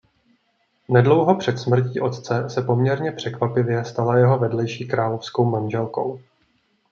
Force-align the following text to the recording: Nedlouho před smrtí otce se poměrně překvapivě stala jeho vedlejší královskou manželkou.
Nedlouho 0.89 1.35
před 1.35 1.59
smrtí 1.59 2.01
otce 2.01 2.49
se 2.49 2.61
poměrně 2.61 3.11
překvapivě 3.11 3.85
stala 3.85 4.17
jeho 4.17 4.39
vedlejší 4.39 4.85
královskou 4.87 5.45
manželkou. 5.45 6.19